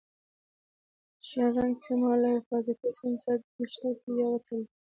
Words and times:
ژیړ 1.27 1.49
رنګ 1.57 1.73
سیمان 1.85 2.15
له 2.23 2.29
حفاظتي 2.37 2.89
سیم 2.97 3.13
سره 3.23 3.43
نښتي 3.59 4.11
یا 4.19 4.27
وصل 4.33 4.59
دي. 4.65 4.69